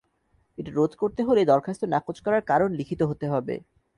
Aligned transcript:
এটা 0.57 0.71
রোধ 0.71 0.91
করতে 1.01 1.21
হলে 1.27 1.41
দরখাস্ত 1.45 1.81
নাকচ 1.93 2.17
করার 2.25 2.43
কারণ 2.47 2.69
লিখিত 2.79 3.01
হতে 3.09 3.25
হবে। 3.33 3.55